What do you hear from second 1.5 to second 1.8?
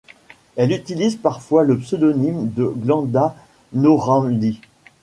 le